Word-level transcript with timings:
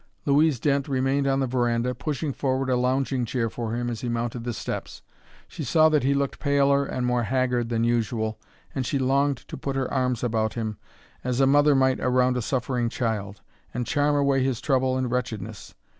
Louise 0.25 0.59
Dent 0.59 0.87
remained 0.87 1.27
on 1.27 1.41
the 1.41 1.45
veranda, 1.45 1.93
pushing 1.93 2.33
forward 2.33 2.71
a 2.71 2.75
lounging 2.75 3.23
chair 3.23 3.51
for 3.51 3.75
him 3.75 3.87
as 3.87 4.01
he 4.01 4.09
mounted 4.09 4.43
the 4.43 4.51
steps. 4.51 5.03
She 5.47 5.63
saw 5.63 5.89
that 5.89 6.01
he 6.01 6.15
looked 6.15 6.39
paler 6.39 6.83
and 6.83 7.05
more 7.05 7.21
haggard 7.21 7.69
than 7.69 7.83
usual, 7.83 8.39
and 8.73 8.83
she 8.83 8.97
longed 8.97 9.37
to 9.47 9.55
put 9.57 9.75
her 9.75 9.93
arms 9.93 10.23
about 10.23 10.55
him, 10.55 10.79
as 11.23 11.39
a 11.39 11.45
mother 11.45 11.75
might 11.75 11.99
around 11.99 12.35
a 12.35 12.41
suffering 12.41 12.89
child, 12.89 13.41
and 13.75 13.85
charm 13.85 14.15
away 14.15 14.43
his 14.43 14.59
trouble 14.59 14.97
and 14.97 15.11
wretchedness. 15.11 15.75